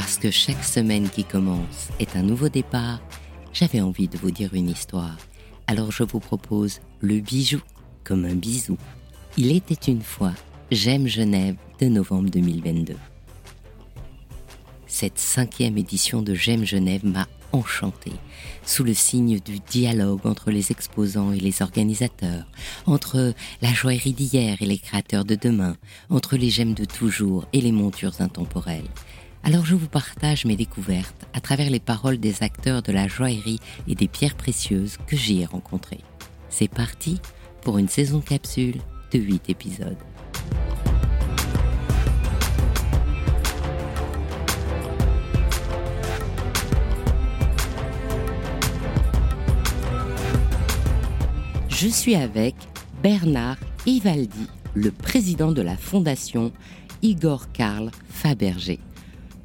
[0.00, 3.00] Parce que chaque semaine qui commence est un nouveau départ,
[3.52, 5.16] j'avais envie de vous dire une histoire.
[5.66, 7.60] Alors je vous propose le bijou
[8.04, 8.78] comme un bisou.
[9.36, 10.34] Il était une fois
[10.70, 12.94] J'aime Genève de novembre 2022.
[14.86, 18.12] Cette cinquième édition de J'aime Genève m'a enchanté,
[18.64, 22.46] sous le signe du dialogue entre les exposants et les organisateurs,
[22.86, 25.76] entre la joaillerie d'hier et les créateurs de demain,
[26.08, 28.86] entre les gemmes de toujours et les montures intemporelles.
[29.44, 33.60] Alors je vous partage mes découvertes à travers les paroles des acteurs de la joaillerie
[33.86, 36.00] et des pierres précieuses que j'y ai rencontrées.
[36.50, 37.20] C'est parti
[37.62, 38.76] pour une saison capsule
[39.12, 39.96] de 8 épisodes.
[51.80, 52.56] Je suis avec
[53.04, 56.52] Bernard Ivaldi, le président de la fondation
[57.02, 58.80] Igor Karl Fabergé.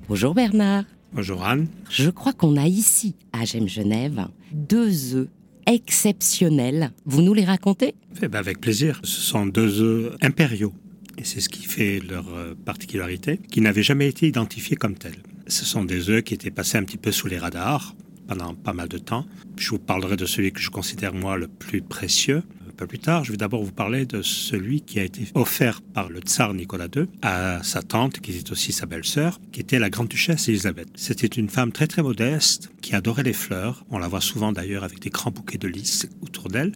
[0.09, 0.83] Bonjour Bernard.
[1.13, 1.67] Bonjour Anne.
[1.89, 5.27] Je crois qu'on a ici, à Gem Genève, deux œufs
[5.65, 6.91] exceptionnels.
[7.05, 7.95] Vous nous les racontez?
[8.21, 8.99] Eh ben, Avec plaisir.
[9.03, 10.73] Ce sont deux œufs impériaux.
[11.17, 15.21] Et c'est ce qui fait leur euh, particularité, qui n'avaient jamais été identifiés comme tels.
[15.47, 17.95] Ce sont des œufs qui étaient passés un petit peu sous les radars
[18.27, 19.25] pendant pas mal de temps.
[19.57, 22.43] Je vous parlerai de celui que je considère moi le plus précieux.
[22.77, 26.09] Peu plus tard, je vais d'abord vous parler de celui qui a été offert par
[26.09, 29.89] le tsar Nicolas II à sa tante, qui était aussi sa belle-sœur, qui était la
[29.89, 30.87] grande duchesse Elisabeth.
[30.95, 33.85] C'était une femme très très modeste, qui adorait les fleurs.
[33.91, 36.71] On la voit souvent d'ailleurs avec des grands bouquets de lys autour d'elle.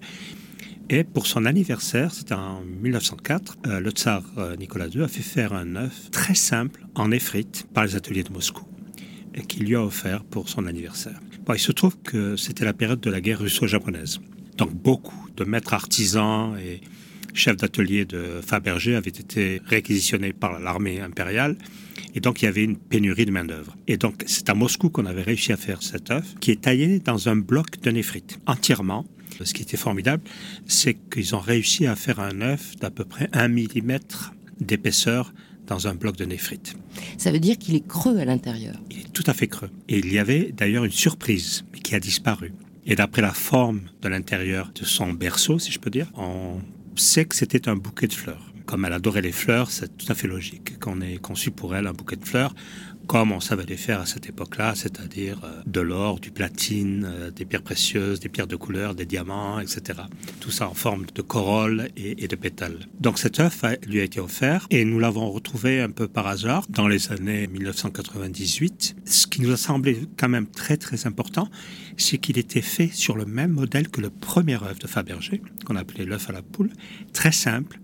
[0.90, 5.23] Et pour son anniversaire, c'était en 1904, euh, le tsar euh, Nicolas II a fait
[5.23, 8.66] faire un œuf très simple en éphrite par les ateliers de Moscou
[9.34, 11.20] et qu'il lui a offert pour son anniversaire
[11.53, 14.20] il se trouve que c'était la période de la guerre russo-japonaise.
[14.58, 16.81] Donc beaucoup de maîtres artisans et
[17.33, 21.55] chefs d'atelier de Fabergé avaient été réquisitionnés par l'armée impériale.
[22.16, 23.75] Et donc, il y avait une pénurie de main-d'œuvre.
[23.88, 27.00] Et donc, c'est à Moscou qu'on avait réussi à faire cet œuf, qui est taillé
[27.00, 29.06] dans un bloc de néphrite, entièrement.
[29.44, 30.23] Ce qui était formidable,
[30.66, 35.31] c'est qu'ils ont réussi à faire un œuf d'à peu près un millimètre d'épaisseur
[35.67, 36.75] dans un bloc de néphrite.
[37.19, 38.75] Ça veut dire qu'il est creux à l'intérieur.
[38.90, 39.69] Il est tout à fait creux.
[39.90, 42.51] Et il y avait d'ailleurs une surprise, mais qui a disparu.
[42.90, 46.62] Et d'après la forme de l'intérieur de son berceau, si je peux dire, on
[46.96, 48.47] sait que c'était un bouquet de fleurs.
[48.67, 51.88] Comme elle adorait les fleurs, c'est tout à fait logique qu'on ait conçu pour elle
[51.88, 52.53] un bouquet de fleurs
[53.07, 57.31] comme on savait les faire à cette époque-là, c'est-à-dire euh, de l'or, du platine, euh,
[57.31, 60.01] des pierres précieuses, des pierres de couleur, des diamants, etc.
[60.41, 62.79] Tout ça en forme de corolle et, de pétales.
[63.00, 66.66] Donc cet œuf lui a été offert et nous l'avons retrouvé un peu par hasard
[66.69, 68.97] dans les années 1998.
[69.05, 71.47] Ce qui nous a semblé quand même très très important,
[71.95, 75.78] c'est qu'il était fait sur le même modèle que le premier œuf de Fabergé, qu'on
[75.78, 76.72] appelait l'œuf à la poule,
[77.13, 77.79] très simple,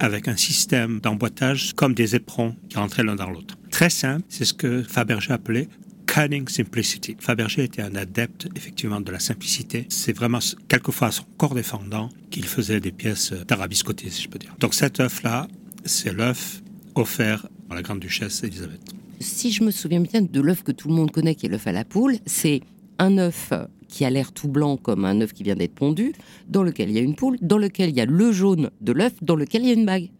[0.00, 3.56] avec un système d'emboîtage comme des éperons qui rentraient l'un dans l'autre.
[3.70, 5.68] Très simple, c'est ce que Fabergé appelait
[6.06, 7.16] cunning simplicity.
[7.18, 9.86] Fabergé était un adepte effectivement de la simplicité.
[9.88, 10.38] C'est vraiment
[10.68, 14.54] quelquefois son corps défendant qu'il faisait des pièces tarabiscotées, si je peux dire.
[14.60, 15.48] Donc cet œuf-là,
[15.84, 16.62] c'est l'œuf
[16.94, 18.80] offert par la grande duchesse Elisabeth.
[19.20, 21.66] Si je me souviens bien de l'œuf que tout le monde connaît, qui est l'œuf
[21.66, 22.60] à la poule, c'est
[22.98, 23.52] un œuf
[23.88, 26.12] qui a l'air tout blanc comme un œuf qui vient d'être pondu,
[26.48, 28.92] dans lequel il y a une poule, dans lequel il y a le jaune de
[28.92, 30.10] l'œuf, dans lequel il y a une bague.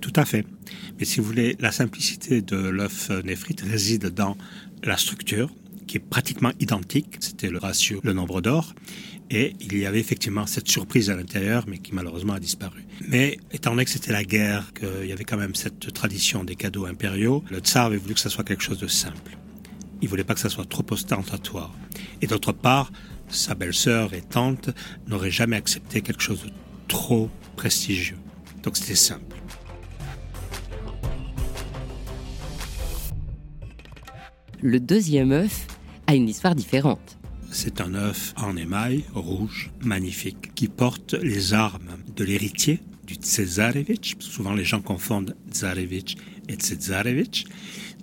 [0.00, 0.44] Tout à fait.
[0.98, 4.36] Mais si vous voulez, la simplicité de l'œuf néphrite réside dans
[4.82, 5.50] la structure,
[5.86, 7.16] qui est pratiquement identique.
[7.20, 8.74] C'était le ratio, le nombre d'or.
[9.30, 12.84] Et il y avait effectivement cette surprise à l'intérieur, mais qui malheureusement a disparu.
[13.08, 16.56] Mais étant donné que c'était la guerre, qu'il y avait quand même cette tradition des
[16.56, 19.38] cadeaux impériaux, le tsar avait voulu que ça soit quelque chose de simple.
[20.04, 21.72] Il voulait pas que ça soit trop ostentatoire.
[22.20, 22.92] Et d'autre part,
[23.30, 24.68] sa belle-sœur et tante
[25.06, 26.50] n'auraient jamais accepté quelque chose de
[26.88, 28.18] trop prestigieux.
[28.62, 29.34] Donc c'était simple.
[34.60, 35.66] Le deuxième œuf
[36.06, 37.16] a une histoire différente.
[37.50, 44.16] C'est un œuf en émail rouge, magnifique, qui porte les armes de l'héritier du Tsezarevitch.
[44.18, 46.16] Souvent les gens confondent Tsarevitch
[46.50, 47.46] et Tsezarevitch.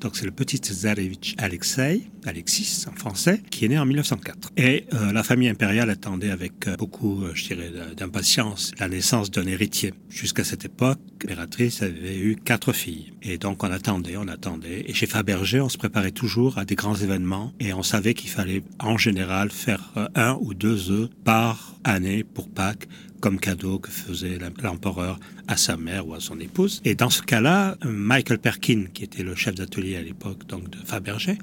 [0.01, 4.51] Donc c'est le petit Tsarevitch Alexei, Alexis en français, qui est né en 1904.
[4.57, 9.31] Et euh, la famille impériale attendait avec euh, beaucoup, euh, je dirais, d'impatience la naissance
[9.31, 9.94] d'un héritier.
[10.09, 13.13] Jusqu'à cette époque, l'impératrice avait eu quatre filles.
[13.21, 14.85] Et donc on attendait, on attendait.
[14.88, 18.29] Et chez Fabergé, on se préparait toujours à des grands événements et on savait qu'il
[18.29, 22.88] fallait en général faire un ou deux œufs par année pour Pâques
[23.21, 26.81] comme cadeau que faisait l'empereur à sa mère ou à son épouse.
[26.83, 30.77] Et dans ce cas-là, Michael Perkin, qui était le chef d'atelier à l'époque donc de
[30.83, 31.38] Fabergé,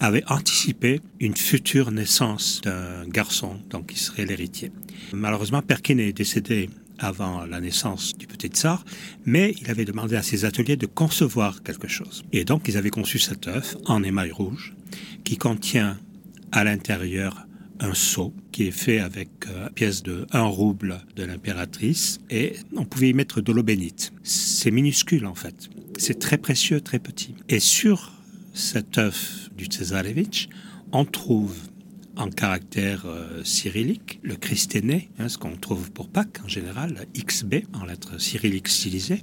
[0.00, 4.72] avait anticipé une future naissance d'un garçon, donc qui serait l'héritier.
[5.12, 8.84] Malheureusement, Perkin est décédé avant la naissance du petit tsar,
[9.24, 12.24] mais il avait demandé à ses ateliers de concevoir quelque chose.
[12.32, 14.74] Et donc ils avaient conçu cet œuf en émail rouge
[15.24, 15.98] qui contient
[16.52, 17.46] à l'intérieur
[17.80, 22.84] un seau qui est fait avec euh, pièce de 1 rouble de l'impératrice et on
[22.84, 24.12] pouvait y mettre de l'eau bénite.
[24.22, 25.68] C'est minuscule en fait.
[25.98, 27.34] C'est très précieux, très petit.
[27.48, 28.12] Et sur
[28.52, 30.48] cet œuf du Tsarevitch,
[30.92, 31.54] on trouve
[32.16, 37.64] en caractère euh, cyrillique, le Christéné, hein, ce qu'on trouve pour Pâques en général, XB
[37.72, 39.22] en lettres cyrilliques stylisées,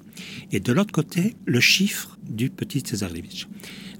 [0.51, 3.47] et de l'autre côté, le chiffre du petit Tsarevitch.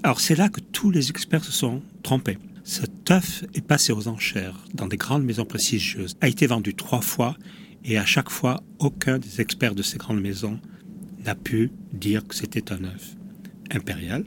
[0.02, 2.38] Alors c'est là que tous les experts se sont trompés.
[2.64, 7.00] Cet œuf est passé aux enchères dans des grandes maisons prestigieuses, a été vendu trois
[7.00, 7.36] fois,
[7.84, 10.60] et à chaque fois, aucun des experts de ces grandes maisons
[11.24, 13.16] n'a pu dire que c'était un œuf
[13.70, 14.24] impérial,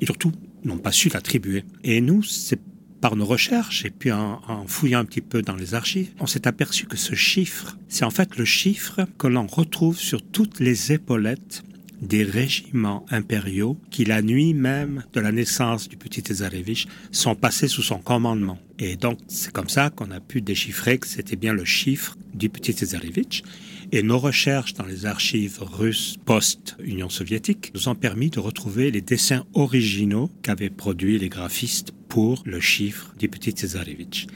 [0.00, 0.32] et surtout
[0.64, 1.64] n'ont pas su l'attribuer.
[1.84, 2.60] Et nous, c'est
[3.00, 6.48] par nos recherches et puis en, fouillant un petit peu dans les archives, on s'est
[6.48, 10.92] aperçu que ce chiffre, c'est en fait le chiffre que l'on retrouve sur toutes les
[10.92, 11.62] épaulettes
[12.00, 17.66] des régiments impériaux qui, la nuit même de la naissance du petit Tsarevich, sont passés
[17.66, 18.58] sous son commandement.
[18.78, 22.48] Et donc, c'est comme ça qu'on a pu déchiffrer que c'était bien le chiffre du
[22.48, 23.42] petit Tsarevich.
[23.90, 29.00] Et nos recherches dans les archives russes post-Union soviétique nous ont permis de retrouver les
[29.00, 34.26] dessins originaux qu'avaient produits les graphistes pour le chiffre du petit Tsarevich.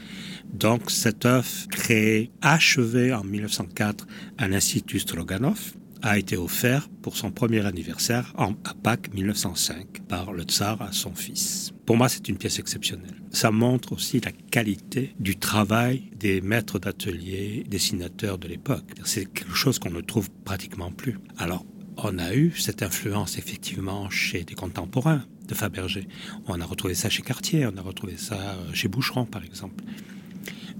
[0.51, 4.07] Donc cet œuf créé, achevé en 1904
[4.39, 5.73] à l'Institut Stroganov,
[6.03, 11.15] a été offert pour son premier anniversaire à Pâques 1905 par le tsar à son
[11.15, 11.71] fils.
[11.85, 13.15] Pour moi, c'est une pièce exceptionnelle.
[13.31, 18.85] Ça montre aussi la qualité du travail des maîtres d'atelier, dessinateurs de l'époque.
[19.05, 21.17] C'est quelque chose qu'on ne trouve pratiquement plus.
[21.37, 21.65] Alors,
[21.97, 26.07] on a eu cette influence effectivement chez des contemporains de Fabergé.
[26.47, 29.83] On a retrouvé ça chez Cartier, on a retrouvé ça euh, chez Boucheron par exemple.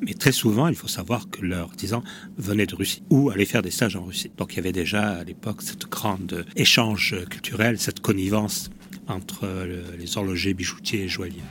[0.05, 2.03] Mais très souvent, il faut savoir que leurs artisans
[2.37, 4.31] venaient de Russie ou allaient faire des stages en Russie.
[4.37, 8.69] Donc il y avait déjà à l'époque cette grande échange culturel, cette connivence
[9.07, 9.47] entre
[9.97, 11.41] les horlogers, bijoutiers et joailliers.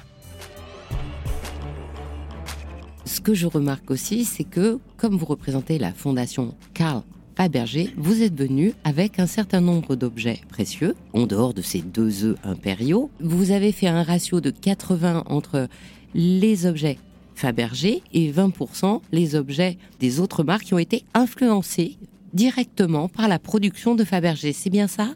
[3.05, 7.03] Ce que je remarque aussi, c'est que comme vous représentez la fondation Karl
[7.37, 12.25] Fabergé, vous êtes venu avec un certain nombre d'objets précieux, en dehors de ces deux
[12.25, 13.11] œufs impériaux.
[13.21, 15.69] Vous avez fait un ratio de 80 entre
[16.15, 16.99] les objets
[17.43, 21.99] Fabergé et 20% les objets des autres marques qui ont été influencés
[22.35, 24.53] directement par la production de Fabergé.
[24.53, 25.09] C'est bien ça?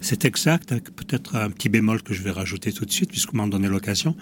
[0.00, 3.38] C'est exact, peut-être un petit bémol que je vais rajouter tout de suite, puisque vous
[3.38, 4.16] m'en donnez l'occasion,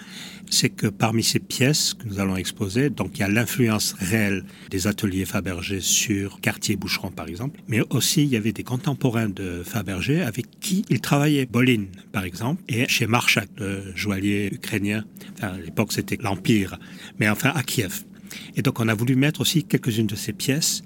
[0.49, 4.45] c'est que parmi ces pièces que nous allons exposer, donc il y a l'influence réelle
[4.71, 9.63] des ateliers Fabergé sur Cartier-Boucheron, par exemple, mais aussi il y avait des contemporains de
[9.65, 11.47] Fabergé avec qui il travaillait.
[11.47, 15.05] Bolin, par exemple, et chez Marchak, le joaillier ukrainien,
[15.37, 16.79] enfin, à l'époque c'était l'Empire,
[17.19, 18.05] mais enfin à Kiev.
[18.57, 20.83] Et donc on a voulu mettre aussi quelques-unes de ces pièces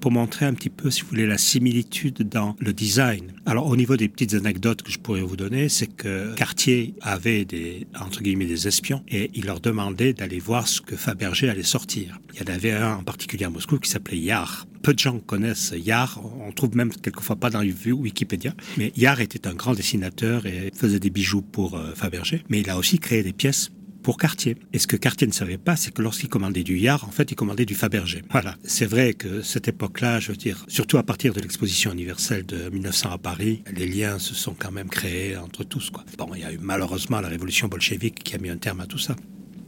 [0.00, 3.32] pour montrer un petit peu, si vous voulez, la similitude dans le design.
[3.46, 7.44] Alors, au niveau des petites anecdotes que je pourrais vous donner, c'est que Cartier avait
[7.44, 11.62] des, entre guillemets, des espions et il leur demandait d'aller voir ce que Fabergé allait
[11.62, 12.18] sortir.
[12.34, 14.66] Il y en avait un en particulier à Moscou qui s'appelait Yar.
[14.82, 19.46] Peu de gens connaissent Yar, on trouve même quelquefois pas dans Wikipédia, mais Yar était
[19.46, 23.22] un grand dessinateur et faisait des bijoux pour euh, Fabergé, mais il a aussi créé
[23.22, 23.70] des pièces
[24.02, 24.56] pour Cartier.
[24.72, 27.30] Et ce que Cartier ne savait pas, c'est que lorsqu'il commandait du Yard, en fait,
[27.30, 28.22] il commandait du Fabergé.
[28.30, 28.56] Voilà.
[28.64, 32.68] C'est vrai que cette époque-là, je veux dire, surtout à partir de l'exposition universelle de
[32.70, 36.04] 1900 à Paris, les liens se sont quand même créés entre tous, quoi.
[36.18, 38.86] Bon, il y a eu malheureusement la révolution bolchevique qui a mis un terme à
[38.86, 39.16] tout ça.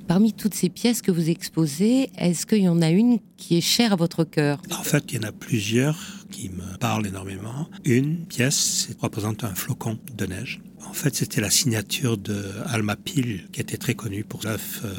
[0.09, 3.63] Parmi toutes ces pièces que vous exposez, est-ce qu'il y en a une qui est
[3.63, 4.61] chère à votre cœur?
[4.71, 5.99] En fait, il y en a plusieurs
[6.31, 7.69] qui me parlent énormément.
[7.85, 10.61] Une pièce représente un flocon de neige
[10.93, 14.91] en fait, c'était la signature de Alma Peel, qui était très connue pour l'œuf euh,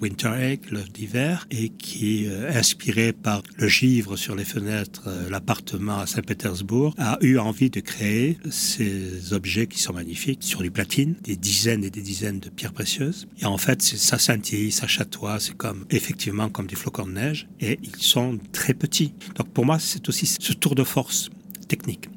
[0.00, 5.28] Winter Egg, l'œuf d'hiver, et qui, euh, inspiré par le givre sur les fenêtres, euh,
[5.28, 10.70] l'appartement à Saint-Pétersbourg, a eu envie de créer ces objets qui sont magnifiques sur du
[10.70, 13.28] platine, des dizaines et des dizaines de pierres précieuses.
[13.38, 17.46] Et en fait, ça scintille, ça chatoie, c'est comme effectivement comme des flocons de neige,
[17.60, 19.12] et ils sont très petits.
[19.34, 21.28] Donc pour moi, c'est aussi ce tour de force
[21.68, 22.08] technique.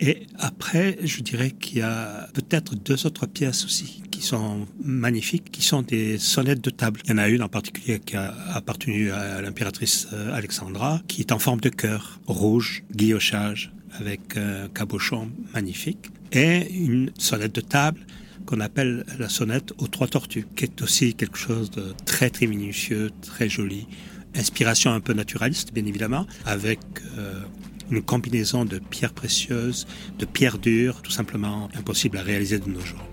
[0.00, 5.50] Et après, je dirais qu'il y a peut-être deux autres pièces aussi qui sont magnifiques,
[5.50, 7.00] qui sont des sonnettes de table.
[7.04, 11.20] Il y en a une en particulier qui a appartenu à l'impératrice euh, Alexandra, qui
[11.20, 17.60] est en forme de cœur, rouge, guillochage, avec un cabochon magnifique, et une sonnette de
[17.60, 18.00] table
[18.46, 22.46] qu'on appelle la sonnette aux trois tortues, qui est aussi quelque chose de très très
[22.46, 23.86] minutieux, très joli,
[24.34, 26.80] inspiration un peu naturaliste bien évidemment, avec
[27.18, 27.40] euh,
[27.90, 29.86] une combinaison de pierres précieuses,
[30.18, 33.04] de pierres dures, tout simplement impossible à réaliser de nos jours.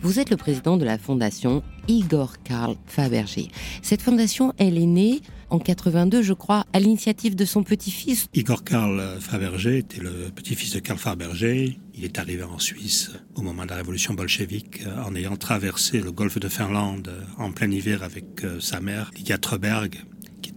[0.00, 3.48] Vous êtes le président de la fondation Igor Karl Fabergé.
[3.82, 8.28] Cette fondation, elle est née en 82, je crois, à l'initiative de son petit-fils.
[8.32, 11.78] Igor Karl Fabergé était le petit-fils de Karl Fabergé.
[11.94, 16.12] Il est arrivé en Suisse au moment de la révolution bolchevique en ayant traversé le
[16.12, 19.96] golfe de Finlande en plein hiver avec euh, sa mère, Lydia Treberg,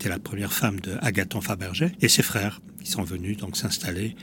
[0.01, 4.15] était la première femme de Agathon Fabergé, et ses frères, qui sont venus donc s'installer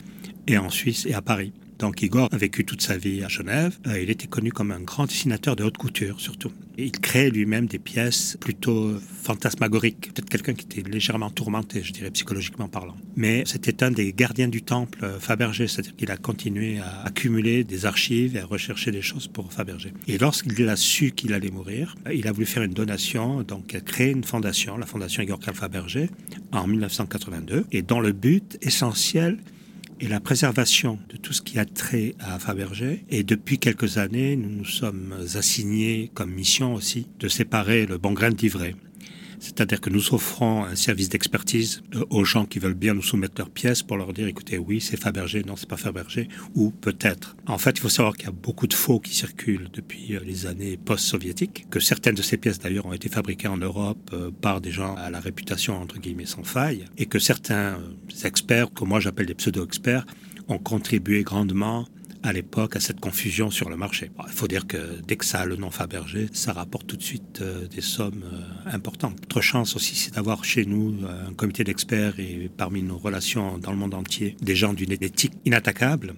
[0.49, 1.53] et en Suisse et à Paris.
[1.79, 3.79] Donc Igor a vécu toute sa vie à Genève.
[3.87, 6.51] Euh, il était connu comme un grand dessinateur de haute couture surtout.
[6.77, 10.13] Il créait lui-même des pièces plutôt fantasmagoriques.
[10.13, 12.97] Peut-être quelqu'un qui était légèrement tourmenté, je dirais psychologiquement parlant.
[13.17, 17.63] Mais c'était un des gardiens du temple euh, Fabergé, c'est-à-dire qu'il a continué à accumuler
[17.63, 19.93] des archives et à rechercher des choses pour Fabergé.
[20.09, 23.81] Et lorsqu'il a su qu'il allait mourir, il a voulu faire une donation, donc a
[23.81, 26.11] créé une fondation, la fondation Igor Karl Fabergé,
[26.51, 29.39] en 1982, et dont le but essentiel
[30.01, 33.05] et la préservation de tout ce qui a trait à Fabergé.
[33.11, 38.13] Et depuis quelques années, nous nous sommes assignés comme mission aussi de séparer le bon
[38.13, 38.75] grain d'ivraie.
[39.41, 43.35] C'est-à-dire que nous offrons un service d'expertise euh, aux gens qui veulent bien nous soumettre
[43.39, 47.37] leurs pièces pour leur dire écoutez, oui, c'est Fabergé, non, c'est pas Fabergé, ou peut-être.
[47.47, 50.21] En fait, il faut savoir qu'il y a beaucoup de faux qui circulent depuis euh,
[50.25, 54.31] les années post-soviétiques, que certaines de ces pièces d'ailleurs ont été fabriquées en Europe euh,
[54.31, 57.79] par des gens à la réputation entre guillemets sans faille, et que certains
[58.25, 60.07] experts, que moi j'appelle des pseudo-experts,
[60.49, 61.87] ont contribué grandement
[62.23, 64.11] à l'époque à cette confusion sur le marché.
[64.27, 67.03] il faut dire que dès que ça a le nom Fabergé, ça rapporte tout de
[67.03, 69.21] suite euh, des sommes euh, importantes.
[69.21, 73.59] Notre chance aussi, c'est d'avoir chez nous euh, un comité d'experts et parmi nos relations
[73.59, 76.15] dans le monde entier, des gens d'une éthique inattaquable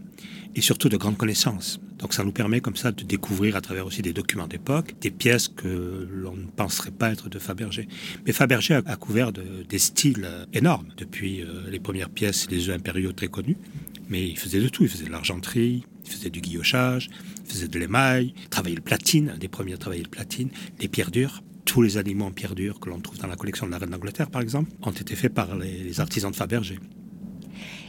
[0.54, 1.80] et surtout de grandes connaissances.
[1.98, 5.10] Donc ça nous permet comme ça de découvrir à travers aussi des documents d'époque des
[5.10, 7.86] pièces que l'on ne penserait pas être de Fabergé.
[8.26, 13.28] Mais Fabergé a, couvert des styles énormes, depuis les premières pièces des œufs impériaux très
[13.28, 13.58] connus,
[14.10, 14.82] mais il faisait de tout.
[14.82, 17.08] Il faisait de l'argenterie, il faisait du guillochage,
[17.44, 20.50] il faisait de l'émail, il travaillait le platine, un des premiers à travailler le platine,
[20.78, 21.42] les pierres dures.
[21.64, 23.90] Tous les aliments en pierre dure que l'on trouve dans la collection de la Reine
[23.90, 26.78] d'Angleterre, par exemple, ont été faits par les, artisans de Fabergé.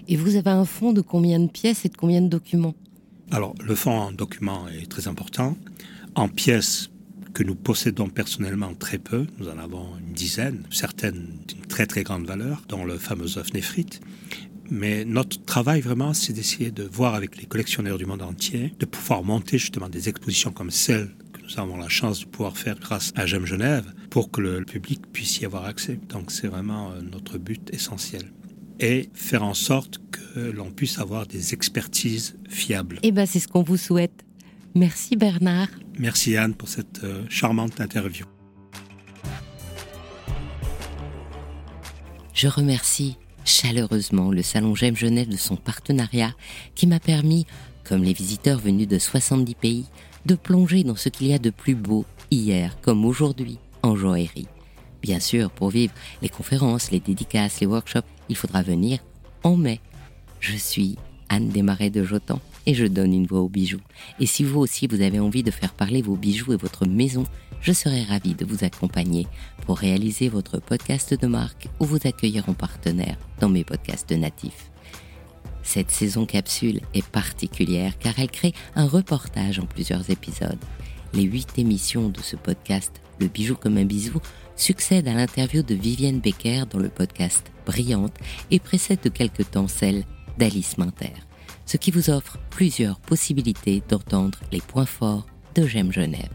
[0.08, 2.76] Et vous avez un fonds de combien de pièces et de combien de documents?
[3.32, 5.58] Alors, le fonds en documents est très important.
[6.16, 6.92] En pièces
[7.34, 12.04] que nous possédons personnellement très peu, nous en avons une dizaine, certaines d'une très très
[12.04, 14.02] grande valeur, dont le fameux œuf néphrite.
[14.72, 18.86] Mais notre travail vraiment, c'est d'essayer de voir avec les collectionneurs du monde entier, de
[18.86, 22.80] pouvoir monter justement des expositions comme celle que nous avons la chance de pouvoir faire
[22.80, 26.00] grâce à J'aime Genève, pour que le public puisse y avoir accès.
[26.08, 28.32] Donc c'est vraiment euh, notre but essentiel.
[28.80, 33.00] Et faire en sorte que l'on puisse avoir des expertises fiables.
[33.04, 34.24] Eh bien, c'est ce qu'on vous souhaite.
[34.74, 35.68] Merci Bernard.
[36.00, 38.26] Merci Anne pour cette euh, charmante interview.
[42.34, 46.34] Je remercie chaleureusement le Salon J'aime Genève de son partenariat
[46.76, 47.46] qui m'a permis,
[47.84, 49.86] comme les visiteurs venus de 70 pays,
[50.26, 54.48] de plonger dans ce qu'il y a de plus beau hier comme aujourd'hui en joaillerie.
[55.02, 59.00] Bien sûr, pour vivre les conférences, les dédicaces, les workshops, il faudra venir
[59.44, 59.80] en mai.
[60.40, 60.98] Je suis
[61.30, 63.82] Anne Desmarais de Jotan et je donne une voix aux bijoux.
[64.20, 67.24] Et si vous aussi vous avez envie de faire parler vos bijoux et votre maison,
[67.62, 69.28] je serai ravie de vous accompagner
[69.66, 74.72] pour réaliser votre podcast de marque ou vous accueillir en partenaire dans mes podcasts natifs.
[75.64, 80.60] Cette saison capsule est particulière car elle crée un reportage en plusieurs épisodes.
[81.14, 84.20] Les huit émissions de ce podcast, Le bijou comme un bisou,
[84.56, 88.16] succèdent à l'interview de Vivienne Becker dans le podcast Brillante
[88.50, 90.04] et précèdent de quelque temps celle
[90.38, 91.14] d'Alice Minter,
[91.72, 95.26] ce qui vous offre plusieurs possibilités d'entendre les points forts
[95.56, 96.30] de J'aime Genève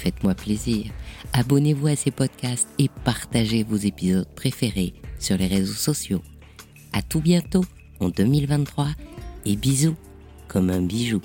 [0.00, 0.86] faites-moi plaisir.
[1.34, 6.22] Abonnez-vous à ces podcasts et partagez vos épisodes préférés sur les réseaux sociaux.
[6.94, 7.64] À tout bientôt
[8.00, 8.88] en 2023
[9.44, 9.96] et bisous
[10.48, 11.20] comme un bijou.